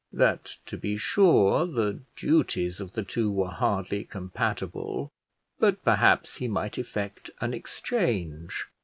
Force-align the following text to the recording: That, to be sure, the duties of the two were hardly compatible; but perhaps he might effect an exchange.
That, 0.11 0.57
to 0.65 0.77
be 0.77 0.97
sure, 0.97 1.67
the 1.67 1.99
duties 2.15 2.79
of 2.79 2.93
the 2.93 3.03
two 3.03 3.31
were 3.31 3.51
hardly 3.51 4.03
compatible; 4.03 5.11
but 5.59 5.83
perhaps 5.85 6.37
he 6.37 6.47
might 6.47 6.79
effect 6.79 7.29
an 7.39 7.53
exchange. 7.53 8.65